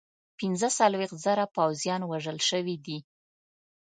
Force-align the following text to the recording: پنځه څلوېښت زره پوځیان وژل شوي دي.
پنځه 0.39 0.67
څلوېښت 0.77 1.17
زره 1.25 1.45
پوځیان 1.55 2.01
وژل 2.05 2.37
شوي 2.49 2.75
دي. 2.85 2.97